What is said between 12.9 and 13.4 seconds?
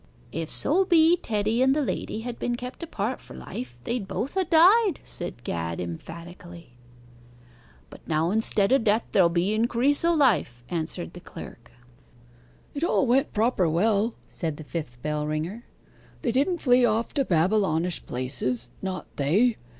went